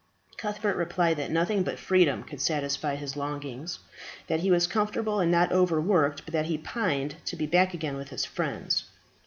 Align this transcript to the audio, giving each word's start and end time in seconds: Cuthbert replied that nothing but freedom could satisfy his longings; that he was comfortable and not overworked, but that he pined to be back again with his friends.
Cuthbert 0.35 0.77
replied 0.77 1.17
that 1.17 1.29
nothing 1.29 1.61
but 1.61 1.77
freedom 1.77 2.23
could 2.23 2.41
satisfy 2.41 2.95
his 2.95 3.15
longings; 3.15 3.77
that 4.25 4.39
he 4.39 4.49
was 4.49 4.65
comfortable 4.65 5.19
and 5.19 5.31
not 5.31 5.51
overworked, 5.51 6.25
but 6.25 6.31
that 6.31 6.47
he 6.47 6.57
pined 6.57 7.17
to 7.25 7.35
be 7.35 7.45
back 7.45 7.75
again 7.75 7.97
with 7.97 8.09
his 8.09 8.25
friends. 8.25 8.85